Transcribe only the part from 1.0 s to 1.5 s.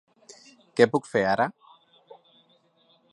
fer ara?